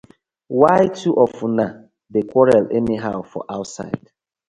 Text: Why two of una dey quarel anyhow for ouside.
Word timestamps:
Why 0.59 0.87
two 0.99 1.13
of 1.25 1.31
una 1.43 1.67
dey 2.11 2.23
quarel 2.31 2.65
anyhow 2.75 3.21
for 3.21 3.43
ouside. 3.47 4.07